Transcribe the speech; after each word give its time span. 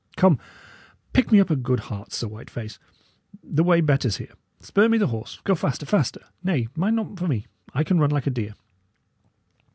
Come, 0.17 0.39
pick 1.13 1.31
me 1.31 1.39
up 1.39 1.51
a 1.51 1.55
good 1.55 1.81
heart, 1.81 2.11
Sir 2.11 2.27
White 2.27 2.49
face. 2.49 2.79
The 3.43 3.63
way 3.63 3.81
betters 3.81 4.17
here; 4.17 4.33
spur 4.59 4.89
me 4.89 4.97
the 4.97 5.05
horse. 5.13 5.39
Go 5.43 5.53
faster! 5.53 5.85
faster! 5.85 6.21
Nay, 6.43 6.69
mind 6.75 6.95
not 6.95 7.19
for 7.19 7.27
me; 7.27 7.45
I 7.75 7.83
can 7.83 7.99
run 7.99 8.09
like 8.09 8.25
a 8.25 8.31
deer." 8.31 8.55